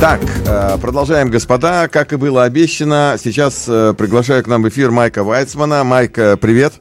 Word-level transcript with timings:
Так, 0.00 0.20
э, 0.46 0.78
продолжаем, 0.78 1.28
господа. 1.30 1.86
Как 1.88 2.14
и 2.14 2.16
было 2.16 2.44
обещано, 2.44 3.16
сейчас 3.22 3.66
э, 3.68 3.92
приглашаю 3.92 4.42
к 4.42 4.46
нам 4.46 4.62
в 4.62 4.68
эфир 4.70 4.90
Майка 4.90 5.22
Вайцмана. 5.22 5.84
Майк, 5.84 6.16
э, 6.16 6.38
привет. 6.38 6.72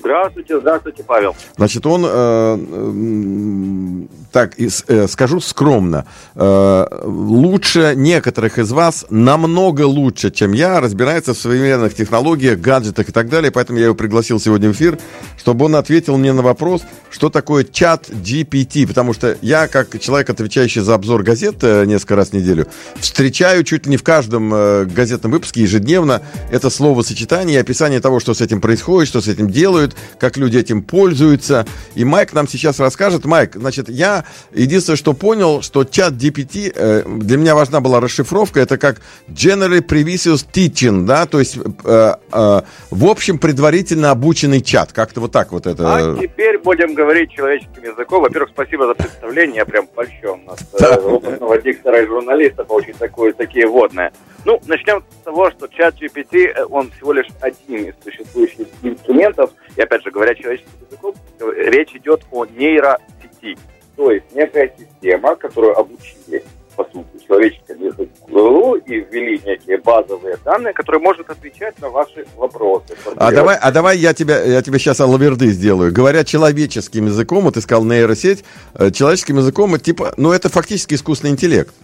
Здравствуйте, 0.00 0.60
здравствуйте, 0.60 1.02
Павел. 1.02 1.34
Значит, 1.56 1.86
он, 1.86 2.04
э, 2.04 2.08
э, 2.10 4.06
так, 4.36 4.52
э, 4.58 5.08
скажу 5.08 5.40
скромно, 5.40 6.04
э, 6.34 6.86
лучше 7.04 7.94
некоторых 7.96 8.58
из 8.58 8.70
вас, 8.70 9.06
намного 9.08 9.86
лучше, 9.86 10.30
чем 10.30 10.52
я, 10.52 10.78
разбирается 10.78 11.32
в 11.32 11.38
современных 11.38 11.94
технологиях, 11.94 12.58
гаджетах 12.58 13.08
и 13.08 13.12
так 13.12 13.30
далее, 13.30 13.50
поэтому 13.50 13.78
я 13.78 13.86
его 13.86 13.94
пригласил 13.94 14.38
сегодня 14.38 14.68
в 14.68 14.72
эфир, 14.72 14.98
чтобы 15.38 15.64
он 15.64 15.76
ответил 15.76 16.18
мне 16.18 16.34
на 16.34 16.42
вопрос, 16.42 16.82
что 17.10 17.30
такое 17.30 17.64
чат 17.64 18.10
GPT, 18.10 18.86
потому 18.86 19.14
что 19.14 19.38
я, 19.40 19.68
как 19.68 19.98
человек, 20.00 20.28
отвечающий 20.28 20.82
за 20.82 20.92
обзор 20.92 21.22
газет 21.22 21.56
э, 21.62 21.86
несколько 21.86 22.16
раз 22.16 22.28
в 22.28 22.32
неделю, 22.34 22.66
встречаю 23.00 23.64
чуть 23.64 23.86
ли 23.86 23.92
не 23.92 23.96
в 23.96 24.02
каждом 24.02 24.50
газетном 24.50 25.32
выпуске 25.32 25.62
ежедневно 25.62 26.20
это 26.50 26.68
словосочетание 26.68 27.56
и 27.56 27.60
описание 27.60 28.00
того, 28.00 28.20
что 28.20 28.34
с 28.34 28.42
этим 28.42 28.60
происходит, 28.60 29.08
что 29.08 29.22
с 29.22 29.28
этим 29.28 29.48
делают, 29.48 29.96
как 30.18 30.36
люди 30.36 30.58
этим 30.58 30.82
пользуются. 30.82 31.64
И 31.94 32.04
Майк 32.04 32.34
нам 32.34 32.46
сейчас 32.46 32.80
расскажет. 32.80 33.24
Майк, 33.24 33.56
значит, 33.56 33.88
я 33.88 34.25
единственное, 34.52 34.96
что 34.96 35.12
понял, 35.12 35.62
что 35.62 35.84
чат 35.84 36.14
GPT, 36.14 36.72
э, 36.74 37.02
для 37.06 37.36
меня 37.36 37.54
важна 37.54 37.80
была 37.80 38.00
расшифровка, 38.00 38.60
это 38.60 38.78
как 38.78 39.00
Generally 39.28 39.86
Previous 39.86 40.46
Teaching, 40.52 41.04
да, 41.04 41.26
то 41.26 41.38
есть 41.38 41.56
э, 41.56 42.14
э, 42.32 42.60
в 42.90 43.04
общем 43.04 43.38
предварительно 43.38 44.10
обученный 44.10 44.60
чат. 44.60 44.92
Как-то 44.92 45.20
вот 45.20 45.32
так 45.32 45.52
вот 45.52 45.66
это. 45.66 45.94
А 45.94 46.16
теперь 46.20 46.58
будем 46.58 46.94
говорить 46.94 47.32
человеческим 47.32 47.84
языком. 47.84 48.22
Во-первых, 48.22 48.50
спасибо 48.50 48.86
за 48.86 48.94
представление, 48.94 49.56
я 49.56 49.64
прям 49.66 49.86
польщен 49.86 50.44
нас, 50.46 50.58
да. 50.78 50.96
опытного 50.96 51.60
диктора 51.60 52.02
и 52.02 52.06
журналиста, 52.06 52.64
получить 52.64 52.96
такое, 52.96 53.32
такие 53.32 53.66
водные. 53.66 54.12
Ну, 54.44 54.60
начнем 54.66 55.02
с 55.20 55.24
того, 55.24 55.50
что 55.50 55.66
чат 55.68 55.96
GPT, 56.00 56.66
он 56.70 56.90
всего 56.92 57.12
лишь 57.12 57.26
один 57.40 57.86
из 57.86 57.94
существующих 58.04 58.68
инструментов, 58.82 59.50
и 59.76 59.82
опять 59.82 60.02
же, 60.04 60.10
говоря 60.10 60.34
человеческим 60.34 60.70
языком, 60.88 61.14
речь 61.56 61.94
идет 61.94 62.22
о 62.30 62.44
нейросети. 62.44 63.58
То 63.96 64.10
есть 64.10 64.26
некая 64.34 64.72
система, 64.78 65.34
которую 65.36 65.78
обучили, 65.78 66.44
по 66.76 66.84
сути, 66.84 67.26
человеческому 67.26 67.86
языку 67.86 68.74
и 68.74 69.00
ввели 69.00 69.40
некие 69.44 69.78
базовые 69.78 70.36
данные, 70.44 70.74
которые 70.74 71.00
может 71.00 71.30
отвечать 71.30 71.78
на 71.80 71.88
ваши 71.88 72.26
вопросы. 72.36 72.94
А 73.16 73.32
давай, 73.32 73.56
а 73.56 73.72
давай 73.72 73.96
я 73.96 74.12
тебя, 74.12 74.42
я 74.42 74.60
тебе 74.60 74.78
сейчас 74.78 75.00
алаверды 75.00 75.46
сделаю. 75.46 75.92
Говоря 75.92 76.24
человеческим 76.24 77.06
языком, 77.06 77.44
вот 77.44 77.54
ты 77.54 77.62
сказал 77.62 77.84
нейросеть, 77.84 78.44
э, 78.74 78.90
человеческим 78.90 79.38
языком, 79.38 79.78
типа, 79.78 80.12
ну 80.18 80.32
это 80.32 80.50
фактически 80.50 80.94
искусственный 80.94 81.32
интеллект. 81.32 81.74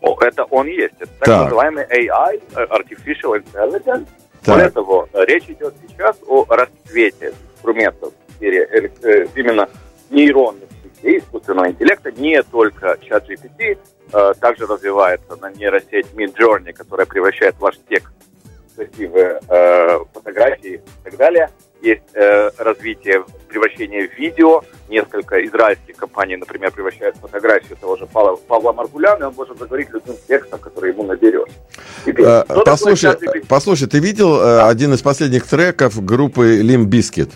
О, 0.00 0.16
это 0.20 0.42
он 0.44 0.66
есть. 0.66 0.94
Это 0.98 1.12
так, 1.20 1.26
так. 1.26 1.44
называемый 1.44 1.84
AI, 1.84 2.42
э, 2.56 2.66
Artificial 2.66 3.40
Intelligence. 3.40 4.08
Так. 4.42 4.56
Более 4.56 4.70
того, 4.70 5.08
речь 5.12 5.44
идет 5.46 5.74
сейчас 5.88 6.16
о 6.26 6.44
расцвете 6.48 7.32
инструментов 7.54 8.12
в 8.26 8.32
сфере 8.32 8.68
э, 9.02 9.26
именно 9.36 9.68
нейронных 10.10 10.71
сетей, 11.02 11.18
искусственного 11.18 11.68
интеллекта, 11.70 12.12
не 12.12 12.42
только 12.42 12.98
чат 13.02 13.28
GPT, 13.28 13.78
э, 14.12 14.32
также 14.40 14.66
развивается 14.66 15.36
на 15.40 15.50
нейросеть 15.50 16.06
Midjourney, 16.14 16.72
которая 16.72 17.06
превращает 17.06 17.56
ваш 17.58 17.76
текст 17.88 18.12
в 18.72 18.76
красивые 18.76 19.40
э, 19.48 19.98
фотографии 20.14 20.74
и 20.74 21.04
так 21.04 21.16
далее. 21.16 21.50
Есть 21.82 22.02
э, 22.14 22.50
развитие 22.58 23.24
превращения 23.48 24.08
в 24.08 24.16
видео. 24.16 24.62
Несколько 24.88 25.44
израильских 25.44 25.96
компаний, 25.96 26.36
например, 26.36 26.70
превращают 26.70 27.16
фотографию 27.16 27.76
того 27.76 27.96
же 27.96 28.06
Павла, 28.06 28.36
Павла 28.36 28.72
Маргуляна, 28.72 29.24
и 29.24 29.26
он 29.26 29.34
может 29.34 29.58
заговорить 29.58 29.90
любым 29.90 30.16
текстом, 30.28 30.60
который 30.60 30.92
ему 30.92 31.02
наберешь. 31.02 31.50
Теперь, 32.06 32.24
а, 32.24 32.44
послушай, 32.64 33.16
послушай, 33.48 33.88
ты 33.88 33.98
видел 33.98 34.36
э, 34.36 34.44
да. 34.44 34.68
один 34.68 34.94
из 34.94 35.02
последних 35.02 35.44
треков 35.46 36.02
группы 36.04 36.60
Limp 36.62 36.86
Bizkit? 36.86 37.30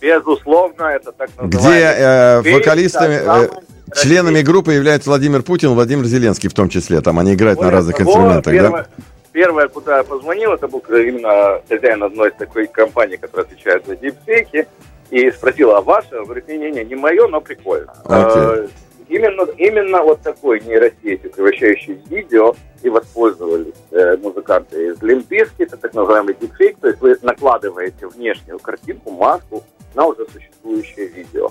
Безусловно, 0.00 0.84
это 0.84 1.12
так 1.12 1.30
называемый... 1.36 1.78
Где 1.78 2.52
э, 2.52 2.58
вокалистами... 2.58 3.44
Э, 3.44 3.48
членами 3.94 4.42
группы 4.42 4.72
являются 4.72 5.10
Владимир 5.10 5.42
Путин, 5.42 5.70
Владимир 5.70 6.04
Зеленский 6.04 6.48
в 6.48 6.54
том 6.54 6.68
числе. 6.68 7.00
Там 7.00 7.18
они 7.18 7.34
играют 7.34 7.58
Более 7.58 7.70
на 7.70 7.76
разных 7.76 7.96
того, 7.96 8.10
инструментах, 8.10 8.52
первое, 8.52 8.82
да? 8.82 9.04
Первое, 9.32 9.68
куда 9.68 9.98
я 9.98 10.02
позвонил, 10.04 10.52
это 10.52 10.66
был 10.66 10.82
именно 10.88 11.60
хозяин 11.68 12.02
одной 12.02 12.30
из 12.30 12.34
такой 12.36 12.66
компаний, 12.66 13.16
которая 13.16 13.46
отвечает 13.46 13.86
за 13.86 13.96
дипфейки, 13.96 14.66
и 15.10 15.30
спросил, 15.30 15.72
а 15.72 15.82
ваше? 15.82 16.08
Говорит, 16.24 16.48
не-не-не, 16.48 16.84
не 16.84 16.94
мое, 16.94 17.28
но 17.28 17.40
прикольно. 17.40 17.92
Okay. 18.04 18.70
Именно, 19.08 19.42
именно 19.56 20.02
вот 20.02 20.20
такой 20.22 20.60
нейросетью, 20.60 21.30
превращающей 21.30 21.94
в 21.94 22.10
видео, 22.10 22.56
и 22.82 22.88
воспользовались 22.88 23.74
э, 23.92 24.16
музыканты 24.16 24.88
из 24.88 25.00
Лимписки, 25.00 25.62
это 25.62 25.76
так 25.76 25.94
называемый 25.94 26.34
дипфейк, 26.40 26.78
то 26.80 26.88
есть 26.88 27.00
вы 27.00 27.16
накладываете 27.22 28.08
внешнюю 28.08 28.58
картинку, 28.58 29.12
маску 29.12 29.62
на 29.96 30.06
уже 30.06 30.26
существующее 30.26 31.06
видео. 31.06 31.50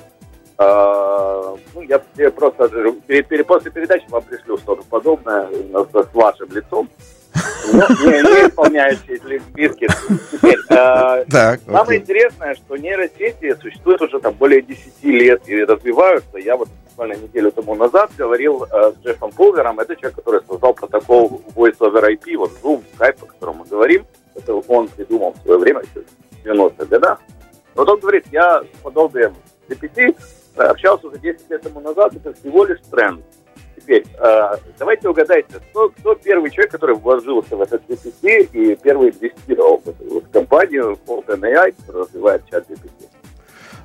А, 0.57 1.55
ну, 1.73 1.81
я, 1.81 2.01
я 2.15 2.31
просто 2.31 2.69
перед, 3.07 3.27
перед, 3.27 3.45
после 3.45 3.71
передачи 3.71 4.05
вам 4.07 4.23
пришлю 4.23 4.57
что-то 4.57 4.83
подобное 4.83 5.49
с, 5.49 6.13
вашим 6.13 6.49
лицом. 6.51 6.89
Не, 7.65 8.21
не 8.21 8.47
исполняющие. 8.47 9.19
Теперь, 10.31 10.59
э, 10.69 11.25
так, 11.29 11.59
самое 11.69 11.99
интересное, 11.99 12.55
что 12.55 12.77
нейросети 12.77 13.57
существуют 13.59 14.01
уже 14.03 14.19
там 14.19 14.33
более 14.35 14.61
10 14.61 15.03
лет 15.03 15.41
и 15.47 15.65
развиваются. 15.65 16.37
Я 16.37 16.55
вот 16.55 16.69
буквально 16.89 17.15
неделю 17.15 17.51
тому 17.51 17.75
назад 17.75 18.11
говорил 18.17 18.63
э, 18.63 18.93
с 18.93 19.05
Джеффом 19.05 19.31
Пулвером, 19.31 19.79
это 19.81 19.95
человек, 19.97 20.15
который 20.15 20.41
создал 20.47 20.73
протокол 20.73 21.41
Voice 21.53 21.77
over 21.79 22.03
IP, 22.09 22.37
вот 22.37 22.51
Zoom, 22.63 22.83
Skype, 22.97 23.17
о 23.23 23.25
котором 23.25 23.57
мы 23.57 23.65
говорим. 23.65 24.05
Это 24.35 24.53
он 24.53 24.87
придумал 24.87 25.33
в 25.33 25.43
свое 25.43 25.59
время, 25.59 25.81
в 25.81 26.47
90-х 26.47 26.85
годах. 26.85 27.19
Вот 27.75 27.89
он 27.89 27.99
говорит, 27.99 28.25
я 28.31 28.61
с 28.61 28.81
подобием 28.81 29.33
GPT 29.69 30.15
общался 30.55 31.07
уже 31.07 31.19
10 31.19 31.49
лет 31.49 31.61
тому 31.61 31.81
назад, 31.81 32.13
это 32.15 32.33
всего 32.33 32.65
лишь 32.65 32.79
тренд. 32.89 33.21
Теперь, 33.75 34.05
э, 34.17 34.55
давайте 34.79 35.09
угадайте, 35.09 35.59
кто, 35.69 35.89
кто 35.89 36.15
первый 36.15 36.49
человек, 36.49 36.71
который 36.71 36.95
вложился 36.95 37.55
в 37.55 37.61
этот 37.61 37.83
GPT 37.87 38.49
и 38.53 38.75
первый 38.75 39.09
инвестировал 39.09 39.81
в 39.83 39.89
эту 39.89 40.13
вот 40.13 40.23
компанию 40.31 40.97
OpenAI, 41.05 41.75
которая 41.77 42.05
развивает 42.05 42.43
чат 42.49 42.69
GPT? 42.69 43.09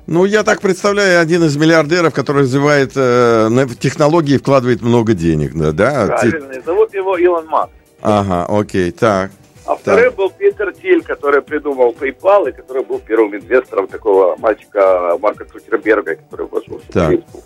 Ну, 0.07 0.25
я 0.25 0.43
так 0.43 0.61
представляю, 0.61 1.21
один 1.21 1.43
из 1.43 1.55
миллиардеров, 1.57 2.13
который 2.13 2.43
развивает 2.43 2.93
э, 2.95 3.67
технологии 3.79 4.35
и 4.35 4.37
вкладывает 4.37 4.81
много 4.81 5.13
денег, 5.13 5.53
да? 5.53 6.07
Правильно, 6.07 6.53
Ти... 6.53 6.61
зовут 6.61 6.93
его 6.93 7.17
Илон 7.17 7.45
Маск. 7.47 7.71
Ага, 8.01 8.45
окей, 8.49 8.91
так. 8.91 9.31
А 9.71 9.75
второй 9.77 10.07
так. 10.07 10.15
был 10.15 10.29
Питер 10.29 10.73
Тиль, 10.73 11.01
который 11.01 11.41
придумал 11.41 11.95
PayPal 11.97 12.49
и 12.49 12.51
который 12.51 12.83
был 12.83 12.99
первым 12.99 13.37
инвестором 13.37 13.87
такого 13.87 14.35
мальчика 14.35 15.17
Марка 15.21 15.45
Цукерберга, 15.45 16.15
который 16.15 16.47
вошел 16.47 16.77
в 16.77 16.93
Facebook. 16.93 17.43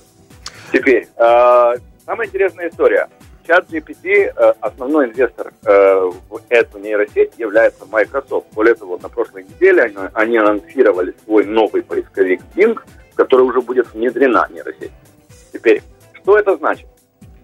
Теперь, 0.73 1.07
э, 1.15 1.75
самая 2.03 2.27
интересная 2.27 2.69
история. 2.69 3.09
Чат 3.45 3.69
GPT, 3.69 4.33
э, 4.35 4.53
основной 4.59 5.05
инвестор 5.05 5.53
э, 5.65 6.11
в 6.27 6.41
эту 6.49 6.79
нейросеть 6.79 7.33
является 7.37 7.85
Microsoft. 7.85 8.47
Более 8.53 8.73
того, 8.73 8.97
на 8.97 9.07
прошлой 9.07 9.43
неделе 9.43 9.83
они, 9.83 9.97
они 10.13 10.37
анонсировали 10.37 11.13
свой 11.25 11.45
новый 11.45 11.83
поисковик 11.83 12.41
Bing, 12.55 12.79
в 13.11 13.15
который 13.15 13.43
уже 13.43 13.61
будет 13.61 13.93
внедрена 13.93 14.47
нейросеть. 14.49 14.91
Теперь, 15.53 15.83
что 16.23 16.39
это 16.39 16.57
значит? 16.57 16.87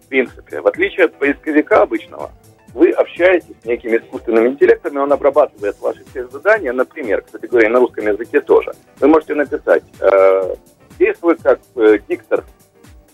В 0.03 0.07
принципе, 0.07 0.59
в 0.59 0.65
отличие 0.65 1.05
от 1.05 1.13
поисковика 1.13 1.83
обычного, 1.83 2.31
вы 2.73 2.91
общаетесь 2.91 3.55
с 3.61 3.65
неким 3.65 3.95
искусственным 3.97 4.47
интеллектом, 4.47 4.97
и 4.97 5.01
он 5.01 5.11
обрабатывает 5.11 5.79
ваши 5.79 6.03
все 6.09 6.27
задания. 6.27 6.73
Например, 6.73 7.21
кстати 7.21 7.45
говоря, 7.45 7.69
на 7.69 7.79
русском 7.79 8.07
языке 8.07 8.41
тоже. 8.41 8.71
Вы 8.99 9.07
можете 9.07 9.35
написать, 9.35 9.83
э, 9.99 10.55
действует 10.97 11.41
как 11.41 11.59
э, 11.75 11.99
диктор 12.07 12.43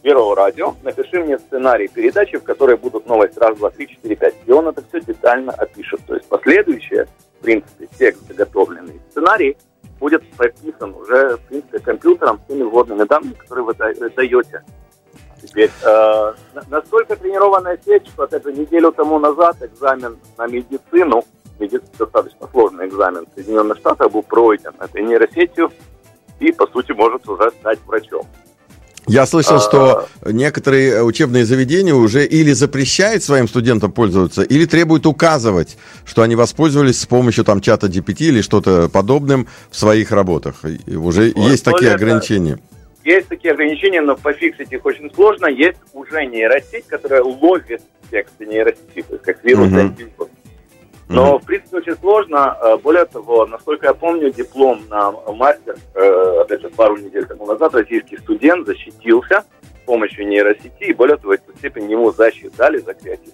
Первого 0.03 0.35
радио, 0.35 0.75
напиши 0.83 1.19
мне 1.19 1.37
сценарий 1.39 1.87
передачи, 1.87 2.37
в 2.37 2.43
которой 2.43 2.77
будут 2.77 3.07
новости 3.07 3.37
раз, 3.39 3.57
два, 3.57 3.71
три, 3.71 3.89
четыре, 3.89 4.15
пять. 4.15 4.35
И 4.45 4.51
он 4.51 4.67
это 4.67 4.81
все 4.87 5.01
детально 5.01 5.51
опишет. 5.51 5.99
То 6.05 6.15
есть 6.15 6.29
последующее, 6.29 7.07
в 7.39 7.43
принципе, 7.43 7.89
текст 7.97 8.25
заготовленный, 8.27 9.01
сценарий 9.09 9.57
будет 9.99 10.23
прописан 10.37 10.93
уже, 10.95 11.37
в 11.37 11.41
принципе, 11.47 11.79
компьютером 11.79 12.39
с 12.39 12.47
теми 12.47 12.63
вводными 12.63 13.03
данными, 13.03 13.33
которые 13.33 13.65
вы 13.65 13.73
даете. 13.73 14.63
Теперь, 15.41 15.71
э, 15.83 16.33
настолько 16.69 17.15
тренированная 17.15 17.79
сеть, 17.83 18.07
что, 18.07 18.23
опять 18.23 18.43
же, 18.43 18.53
неделю 18.53 18.91
тому 18.91 19.19
назад 19.19 19.57
экзамен 19.61 20.17
на 20.37 20.47
медицину, 20.47 21.23
медицина 21.59 21.91
достаточно 21.97 22.47
сложный 22.51 22.87
экзамен 22.87 23.25
в 23.25 23.35
Соединенных 23.35 23.77
Штатах 23.77 24.11
был 24.11 24.23
пройден 24.23 24.73
этой 24.79 25.03
нейросетью 25.03 25.71
и, 26.39 26.51
по 26.51 26.67
сути, 26.67 26.91
может 26.91 27.27
уже 27.27 27.51
стать 27.51 27.79
врачом. 27.85 28.25
Я 29.07 29.25
слышал, 29.25 29.61
что 29.61 30.07
а. 30.21 30.31
некоторые 30.31 31.01
учебные 31.01 31.45
заведения 31.45 31.93
уже 31.93 32.25
или 32.25 32.51
запрещают 32.51 33.23
своим 33.23 33.47
студентам 33.47 33.91
пользоваться, 33.93 34.41
или 34.41 34.65
требуют 34.65 35.05
указывать, 35.05 35.77
что 36.03 36.23
они 36.23 36.35
воспользовались 36.35 36.99
с 36.99 37.05
помощью 37.05 37.45
там 37.45 37.61
чата 37.61 37.87
GPT 37.87 38.25
или 38.25 38.41
что-то 38.41 38.89
подобным 38.89 39.47
в 39.71 39.77
своих 39.77 40.11
работах. 40.11 40.55
Уже 40.87 41.31
вот, 41.33 41.49
есть 41.49 41.63
такие 41.63 41.93
ограничения. 41.93 42.59
Есть 43.07 43.29
такие 43.29 43.53
ограничения, 43.53 44.01
но 44.01 44.15
пофиксить 44.17 44.71
их 44.71 44.85
очень 44.85 45.13
сложно. 45.13 45.47
Есть 45.47 45.79
уже 45.93 46.25
нейросеть, 46.25 46.87
которая 46.87 47.23
ловит 47.23 47.81
тексты 48.11 48.45
нейросети, 48.45 49.01
то 49.01 49.13
есть 49.13 49.23
как 49.23 49.43
вирус 49.43 49.67
uh-huh. 49.67 50.29
Но, 51.09 51.35
mm-hmm. 51.35 51.39
в 51.41 51.45
принципе, 51.45 51.77
очень 51.77 51.95
сложно. 51.95 52.57
Э, 52.61 52.77
более 52.77 53.05
того, 53.05 53.45
насколько 53.45 53.87
я 53.87 53.93
помню, 53.93 54.29
диплом 54.29 54.81
на 54.89 55.11
мастер, 55.11 55.77
э, 55.95 56.41
опять 56.41 56.61
же, 56.61 56.69
пару 56.69 56.97
недель 56.97 57.25
тому 57.25 57.45
назад 57.45 57.73
российский 57.75 58.17
студент 58.17 58.67
защитился 58.67 59.45
с 59.61 59.85
помощью 59.85 60.27
нейросети, 60.27 60.83
и 60.83 60.93
более 60.93 61.15
того, 61.15 61.35
эту 61.35 61.57
степень 61.57 61.89
ему 61.89 62.11
засчитали 62.11 62.79
за 62.79 62.93
креатив. 62.93 63.33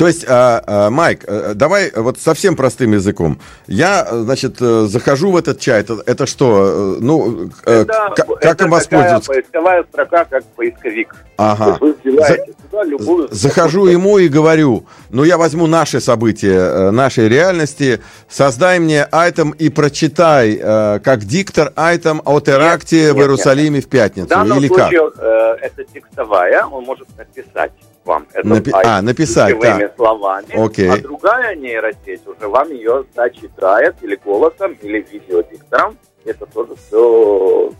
То 0.00 0.06
есть, 0.06 0.24
а, 0.26 0.62
а, 0.66 0.88
Майк, 0.88 1.24
э, 1.26 1.52
давай 1.54 1.92
вот 1.94 2.18
совсем 2.18 2.56
простым 2.56 2.92
языком. 2.92 3.38
Я, 3.66 4.08
значит, 4.10 4.56
э, 4.58 4.86
захожу 4.86 5.30
в 5.30 5.36
этот 5.36 5.60
чат. 5.60 5.90
Это, 5.90 6.02
это 6.06 6.24
что? 6.24 6.94
Э, 6.96 6.98
ну, 7.00 7.50
это, 7.66 8.14
как, 8.16 8.30
это 8.40 8.64
им 8.64 8.70
воспользоваться? 8.70 9.30
поисковая 9.30 9.84
строка, 9.84 10.24
как 10.24 10.44
поисковик. 10.56 11.14
Ага. 11.36 11.76
Вы 11.82 11.94
За... 12.02 12.38
туда 12.70 12.84
любую... 12.84 13.28
Захожу 13.30 13.88
ему 13.88 14.16
и 14.16 14.28
говорю, 14.28 14.86
ну, 15.10 15.22
я 15.22 15.36
возьму 15.36 15.66
наши 15.66 16.00
события, 16.00 16.90
нашей 16.90 17.28
реальности, 17.28 18.00
создай 18.26 18.78
мне 18.78 19.04
айтем 19.04 19.50
и 19.50 19.68
прочитай, 19.68 20.56
как 20.56 21.24
диктор 21.24 21.74
айтем 21.76 22.22
о 22.24 22.40
теракте 22.40 23.08
нет, 23.08 23.16
в 23.16 23.18
Иерусалиме 23.18 23.76
нет. 23.76 23.84
в 23.84 23.88
пятницу. 23.90 24.28
В 24.28 24.30
данном 24.30 24.60
Или 24.60 24.68
случае 24.68 25.10
как? 25.10 25.60
это 25.60 25.84
текстовая, 25.84 26.64
он 26.64 26.84
может 26.84 27.06
написать 27.18 27.72
вам 28.04 28.26
это 28.32 28.46
Напи- 28.46 28.72
а, 28.72 29.02
написать, 29.02 29.58
да. 29.60 29.90
словами, 29.96 30.54
Окей. 30.54 30.90
а 30.90 30.98
другая 30.98 31.54
нейросеть 31.54 32.26
уже 32.26 32.48
вам 32.48 32.70
ее 32.70 33.04
зачитает 33.14 33.96
или 34.02 34.16
голосом, 34.16 34.76
или 34.82 35.06
видеодиктором. 35.10 35.96
Это 36.24 36.46
тоже 36.46 36.74
все 36.76 37.72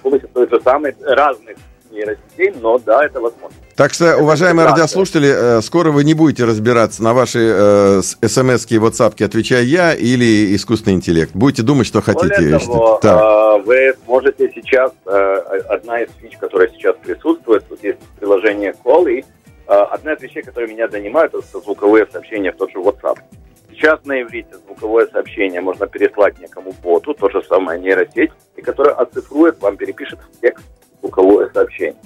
получится 0.00 0.28
той 0.32 0.48
же 0.48 0.60
самой 0.60 0.94
разных 1.00 1.56
нейросетей, 1.90 2.52
но 2.60 2.78
да, 2.78 3.04
это 3.04 3.20
возможно. 3.20 3.56
Так 3.76 3.92
что, 3.92 4.16
уважаемые 4.18 4.68
радиослушатели, 4.68 5.58
э, 5.58 5.60
скоро 5.62 5.90
вы 5.90 6.04
не 6.04 6.14
будете 6.14 6.44
разбираться 6.44 7.02
на 7.02 7.14
ваши 7.14 7.38
э, 7.40 8.02
смс-ки 8.02 8.74
и 8.74 8.78
ватсапки, 8.78 9.22
отвечаю 9.22 9.66
я 9.66 9.94
или 9.94 10.54
искусственный 10.54 10.94
интеллект. 10.94 11.32
Будете 11.34 11.62
думать, 11.62 11.86
что 11.86 12.00
хотите. 12.00 12.36
Более 12.36 12.58
того, 12.58 13.00
э, 13.02 13.62
вы 13.64 13.94
можете 14.06 14.50
сейчас, 14.54 14.92
э, 15.06 15.34
одна 15.68 16.02
из 16.02 16.08
фич, 16.20 16.36
которая 16.38 16.68
сейчас 16.68 16.96
присутствует, 17.02 17.66
тут 17.68 17.82
есть 17.82 17.98
приложение 18.18 18.74
Call, 18.84 19.10
и 19.10 19.24
одна 19.66 20.12
из 20.12 20.22
вещей, 20.22 20.42
которые 20.42 20.72
меня 20.72 20.88
занимают, 20.88 21.34
это 21.34 21.60
звуковые 21.60 22.06
сообщения 22.10 22.52
в 22.52 22.56
тот 22.56 22.70
же 22.70 22.78
WhatsApp. 22.78 23.18
Сейчас 23.70 24.04
на 24.04 24.22
иврите 24.22 24.54
звуковое 24.66 25.06
сообщение 25.06 25.60
можно 25.60 25.86
переслать 25.86 26.38
некому 26.38 26.72
боту, 26.82 27.12
то 27.14 27.28
же 27.28 27.42
самое 27.44 27.80
нейросеть, 27.80 28.30
и 28.56 28.62
которая 28.62 28.94
оцифрует, 28.94 29.60
вам 29.60 29.76
перепишет 29.76 30.20
в 30.20 30.40
текст 30.40 30.64
звуковое 31.00 31.50
сообщение. 31.52 32.00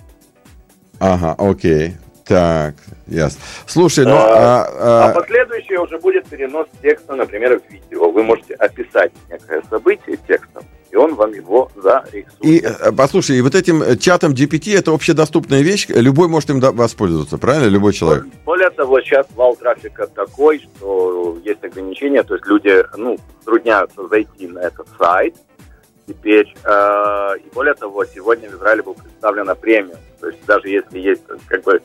Ага, 0.98 1.34
окей. 1.38 1.92
Так, 2.24 2.74
ясно. 3.06 3.40
Слушай, 3.66 4.04
ну... 4.04 4.14
А, 4.14 4.64
а, 4.64 5.10
а 5.10 5.14
последующее 5.14 5.80
уже 5.80 5.98
будет 5.98 6.26
перенос 6.26 6.66
текста, 6.82 7.14
например, 7.14 7.58
в 7.58 7.72
видео. 7.72 8.10
Вы 8.10 8.22
можете 8.22 8.54
описать 8.54 9.12
некое 9.30 9.62
событие 9.70 10.18
текстом, 10.26 10.62
и 10.90 10.96
он 10.96 11.14
вам 11.14 11.32
его 11.32 11.70
зарисует. 11.76 12.26
И, 12.40 12.58
э, 12.58 12.92
послушай, 12.96 13.38
и 13.38 13.42
вот 13.42 13.54
этим 13.54 13.82
э, 13.82 13.96
чатом 13.96 14.32
GPT 14.32 14.76
это 14.76 14.92
общедоступная 14.92 15.62
вещь, 15.62 15.86
любой 15.88 16.28
может 16.28 16.50
им 16.50 16.60
воспользоваться, 16.60 17.38
правильно? 17.38 17.66
Любой 17.68 17.92
человек. 17.92 18.26
Более 18.44 18.70
того, 18.70 19.00
сейчас 19.00 19.26
вал 19.34 19.56
трафика 19.56 20.06
такой, 20.06 20.60
что 20.60 21.38
есть 21.44 21.62
ограничения, 21.62 22.22
то 22.22 22.34
есть 22.34 22.46
люди, 22.46 22.84
ну, 22.96 23.18
трудняются 23.44 24.06
зайти 24.08 24.48
на 24.48 24.60
этот 24.60 24.86
сайт, 24.98 25.36
теперь, 26.06 26.54
э, 26.64 27.34
и 27.44 27.54
более 27.54 27.74
того, 27.74 28.04
сегодня 28.06 28.48
в 28.48 28.54
Израиле 28.54 28.82
был 28.82 28.94
представлена 28.94 29.54
премия, 29.54 29.98
то 30.20 30.28
есть 30.28 30.44
даже 30.46 30.68
если 30.68 30.98
есть, 30.98 31.22
как 31.46 31.62
бы, 31.64 31.80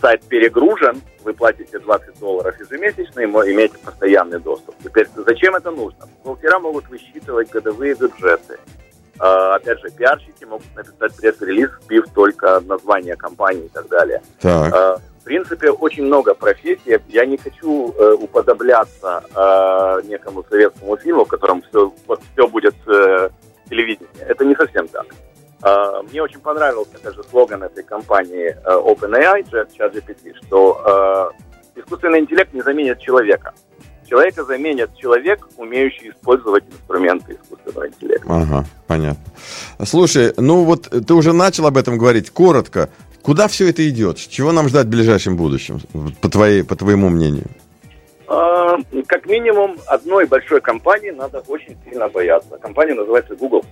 сайт 0.00 0.22
перегружен, 0.24 1.00
вы 1.24 1.34
платите 1.34 1.78
20 1.78 2.18
долларов 2.18 2.58
ежемесячно 2.58 3.20
и 3.20 3.24
имеете 3.24 3.78
постоянный 3.78 4.40
доступ. 4.40 4.74
Теперь 4.82 5.06
зачем 5.14 5.54
это 5.54 5.70
нужно? 5.70 6.08
Бухгалтера 6.24 6.58
могут 6.58 6.88
высчитывать 6.88 7.50
годовые 7.50 7.94
бюджеты. 7.94 8.58
Uh, 9.18 9.56
опять 9.56 9.78
же, 9.80 9.90
пиарщики 9.90 10.44
могут 10.44 10.74
написать 10.74 11.14
пресс-релиз, 11.14 11.68
вбив 11.84 12.06
только 12.14 12.58
название 12.60 13.16
компании 13.16 13.66
и 13.66 13.68
так 13.68 13.86
далее. 13.88 14.22
Так. 14.40 14.72
Uh, 14.72 15.00
в 15.20 15.24
принципе, 15.24 15.70
очень 15.70 16.04
много 16.04 16.32
профессий. 16.32 16.98
Я 17.08 17.26
не 17.26 17.36
хочу 17.36 17.90
uh, 17.90 18.14
уподобляться 18.14 19.22
некому 20.04 20.42
советскому 20.48 20.96
фильму, 20.96 21.26
в 21.26 21.28
котором 21.28 21.60
все, 21.68 21.92
вот, 22.06 22.22
все 22.32 22.48
будет 22.48 22.74
телевидение. 23.68 24.08
Это 24.26 24.46
не 24.46 24.54
совсем 24.54 24.88
так. 24.88 25.04
А, 25.62 26.02
мне 26.02 26.22
очень 26.22 26.40
понравился 26.40 26.96
даже 27.02 27.22
слоган 27.24 27.62
этой 27.62 27.84
компании 27.84 28.56
э, 28.64 28.70
OpenAI, 28.70 29.44
ChatGPT, 29.78 30.34
что 30.42 31.32
э, 31.76 31.80
искусственный 31.80 32.20
интеллект 32.20 32.52
не 32.54 32.62
заменит 32.62 32.98
человека. 33.00 33.52
Человека 34.08 34.44
заменит 34.44 34.96
человек, 34.96 35.46
умеющий 35.56 36.10
использовать 36.10 36.64
инструменты 36.68 37.38
искусственного 37.40 37.88
интеллекта. 37.88 38.26
Ага, 38.28 38.64
понятно. 38.86 39.22
Слушай, 39.84 40.32
ну 40.36 40.64
вот 40.64 40.88
ты 40.88 41.14
уже 41.14 41.32
начал 41.32 41.66
об 41.66 41.76
этом 41.76 41.98
говорить. 41.98 42.30
Коротко, 42.30 42.88
куда 43.22 43.46
все 43.46 43.68
это 43.68 43.88
идет? 43.88 44.16
Чего 44.16 44.52
нам 44.52 44.68
ждать 44.68 44.86
в 44.86 44.90
ближайшем 44.90 45.36
будущем, 45.36 45.80
по, 46.20 46.28
твоей, 46.28 46.64
по 46.64 46.74
твоему 46.74 47.08
мнению? 47.08 47.46
А, 48.26 48.78
как 49.06 49.26
минимум, 49.26 49.76
одной 49.86 50.24
большой 50.24 50.60
компании 50.60 51.10
надо 51.10 51.40
очень 51.46 51.76
сильно 51.84 52.08
бояться. 52.08 52.58
Компания 52.58 52.94
называется 52.94 53.36
Google. 53.36 53.64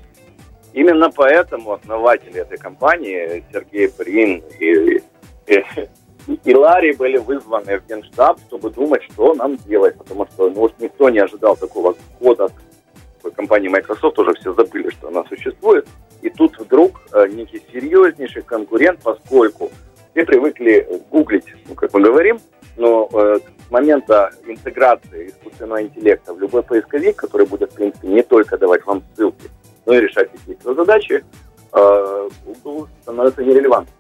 Именно 0.73 1.11
поэтому 1.11 1.73
основатели 1.73 2.41
этой 2.41 2.59
компании, 2.59 3.45
Сергей 3.53 3.91
Брин 3.99 4.43
и, 4.61 5.03
и, 5.47 5.65
и 6.45 6.55
Ларри, 6.55 6.93
были 6.93 7.17
вызваны 7.17 7.81
в 7.81 7.87
Генштаб, 7.87 8.39
чтобы 8.47 8.71
думать, 8.71 9.03
что 9.05 9.35
нам 9.35 9.57
делать, 9.57 9.97
потому 9.97 10.27
что 10.27 10.51
ну, 10.51 10.71
никто 10.79 11.09
не 11.11 11.21
ожидал 11.21 11.57
такого 11.57 11.95
хода 12.19 12.49
компании 13.35 13.69
Microsoft, 13.69 14.19
уже 14.19 14.35
все 14.35 14.53
забыли, 14.55 14.91
что 14.91 15.09
она 15.09 15.25
существует. 15.25 15.87
И 16.23 16.31
тут 16.31 16.59
вдруг 16.59 17.01
э, 17.13 17.29
некий 17.29 17.63
серьезнейший 17.73 18.43
конкурент, 18.43 19.01
поскольку 19.03 19.71
все 20.13 20.25
привыкли 20.25 21.03
гуглить, 21.11 21.45
ну, 21.69 21.75
как 21.75 21.93
мы 21.95 22.03
говорим, 22.03 22.41
но 22.77 23.09
э, 23.13 23.39
с 23.39 23.71
момента 23.71 24.31
интеграции 24.47 25.29
искусственного 25.29 25.83
интеллекта 25.83 26.35
в 26.35 26.41
любой 26.41 26.63
поисковик, 26.63 27.17
который 27.17 27.47
будет, 27.47 27.73
в 27.73 27.75
принципе, 27.75 28.09
не 28.09 28.23
только 28.23 28.59
давать 28.59 28.85
вам 28.87 29.03
ссылки, 29.15 29.49
но 29.89 29.95
и 29.95 30.01
решать 30.03 30.31
какие-то 30.31 30.75
задачи, 30.75 31.25
э, 31.73 32.29
Google 32.45 32.89
становится 33.03 33.43
нерелевантным. 33.43 33.95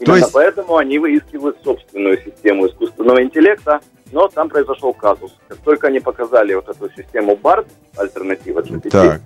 Именно 0.00 0.16
есть... 0.16 0.32
поэтому 0.32 0.76
они 0.76 0.98
выискивают 0.98 1.58
собственную 1.62 2.18
систему 2.24 2.66
искусственного 2.66 3.22
интеллекта, 3.22 3.80
но 4.12 4.28
там 4.28 4.48
произошел 4.48 4.94
казус. 4.94 5.36
Как 5.48 5.58
только 5.58 5.88
они 5.88 6.00
показали 6.00 6.54
вот 6.54 6.68
эту 6.68 6.90
систему 6.96 7.34
BART, 7.36 7.66
альтернатива 7.96 8.60
GPT, 8.60 8.90
так. 8.90 9.20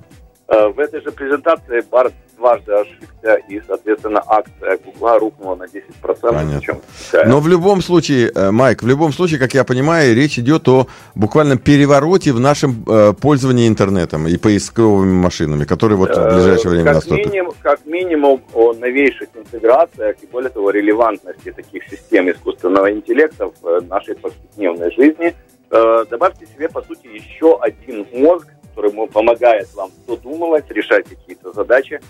Э, 0.49 0.69
в 0.69 0.81
этой 0.81 1.01
же 1.01 1.13
презентации 1.13 1.81
BART 1.89 2.13
дважды 2.41 2.73
ошибся, 2.73 3.35
и, 3.49 3.61
соответственно, 3.67 4.23
акция 4.27 4.79
Гугла 4.79 5.19
рухнула 5.19 5.57
на 5.57 5.65
10%. 5.65 5.83
Понятно. 6.21 6.81
Но 7.27 7.41
в 7.41 7.49
любом 7.49 7.83
случае, 7.83 8.33
э, 8.35 8.51
Майк, 8.51 8.83
в 8.83 8.87
любом 8.87 9.13
случае, 9.13 9.39
как 9.39 9.55
я 9.55 9.65
понимаю, 9.65 10.17
речь 10.17 10.39
идет 10.39 10.67
о 10.69 10.87
буквальном 11.15 11.59
перевороте 11.59 12.33
в 12.33 12.41
нашем 12.41 12.85
э, 12.89 13.13
пользовании 13.13 13.69
интернетом 13.69 14.27
и 14.27 14.37
поисковыми 14.37 15.13
машинами, 15.13 15.65
которые 15.65 15.99
вот 15.99 16.17
в 16.17 16.35
ближайшее 16.35 16.71
время 16.71 16.85
как 16.85 16.95
наступят. 16.95 17.27
Минимум, 17.27 17.55
как 17.63 17.87
минимум 17.87 18.43
о 18.55 18.73
новейших 18.73 19.29
интеграциях 19.35 20.17
и, 20.23 20.27
более 20.27 20.51
того, 20.51 20.71
релевантности 20.71 21.53
таких 21.53 21.85
систем 21.85 22.31
искусственного 22.31 22.91
интеллекта 22.91 23.51
в 23.61 23.81
нашей 23.89 24.15
повседневной 24.15 24.91
жизни. 24.93 25.35
Добавьте 25.71 26.47
себе, 26.47 26.69
по 26.69 26.83
сути, 26.83 27.07
еще 27.07 27.57
один 27.61 28.07
мозг, 28.13 28.49
который 28.75 29.07
помогает 29.09 29.69
вам 29.75 29.91
додумывать, 30.07 30.71
решать 30.71 31.09
какие-то 31.09 31.53
задачи, 31.53 32.01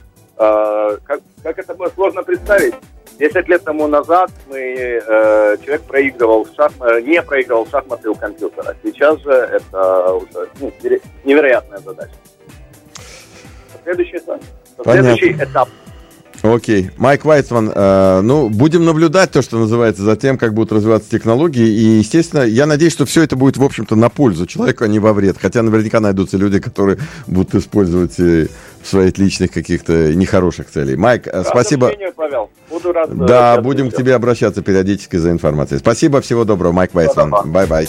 как, 1.04 1.20
как 1.42 1.58
это 1.58 1.74
было 1.74 1.88
сложно 1.94 2.22
представить? 2.22 2.74
Десять 3.18 3.48
лет 3.48 3.62
тому 3.62 3.86
назад 3.86 4.30
мы, 4.48 4.56
э, 4.56 5.56
человек 5.62 5.82
проигрывал 5.82 6.46
шахматы, 6.56 6.94
э, 6.94 7.02
не 7.02 7.22
проигрывал 7.22 7.66
шахматы 7.66 8.08
у 8.08 8.14
компьютера. 8.14 8.74
Сейчас 8.82 9.20
же 9.20 9.30
это 9.32 10.14
уже 10.14 10.48
ну, 10.58 10.72
невероятная 11.24 11.80
задача. 11.80 12.14
Следующий 13.84 14.16
этап. 14.16 14.40
Следующий 14.82 15.32
этап. 15.32 15.68
Окей. 16.42 16.90
Майк 16.96 17.24
Вайцман, 17.24 17.70
э, 17.74 18.20
ну, 18.22 18.48
будем 18.48 18.84
наблюдать 18.84 19.30
то, 19.30 19.42
что 19.42 19.58
называется, 19.58 20.02
за 20.02 20.16
тем, 20.16 20.38
как 20.38 20.54
будут 20.54 20.72
развиваться 20.72 21.10
технологии. 21.10 21.66
И, 21.66 21.98
естественно, 21.98 22.42
я 22.42 22.66
надеюсь, 22.66 22.92
что 22.92 23.04
все 23.04 23.22
это 23.22 23.36
будет, 23.36 23.56
в 23.56 23.62
общем-то, 23.62 23.94
на 23.96 24.08
пользу 24.08 24.46
человеку, 24.46 24.84
а 24.84 24.88
не 24.88 24.98
во 24.98 25.12
вред. 25.12 25.36
Хотя 25.40 25.62
наверняка 25.62 26.00
найдутся 26.00 26.36
люди, 26.38 26.58
которые 26.58 26.98
будут 27.26 27.54
использовать 27.54 28.18
э, 28.18 28.48
в 28.82 28.88
своих 28.88 29.18
личных 29.18 29.52
каких-то 29.52 30.14
нехороших 30.14 30.70
целей. 30.70 30.96
Майк, 30.96 31.26
э, 31.26 31.44
спасибо. 31.46 31.92
Павел. 32.16 32.50
Буду 32.70 32.92
рад. 32.92 33.14
Да, 33.26 33.60
будем 33.60 33.90
к 33.90 33.96
тебе 33.96 34.14
обращаться 34.14 34.62
периодически 34.62 35.16
за 35.16 35.30
информацией. 35.30 35.78
Спасибо, 35.78 36.20
всего 36.20 36.44
доброго. 36.44 36.72
Майк 36.72 36.94
Вайцман. 36.94 37.32
Bye-bye. 37.46 37.88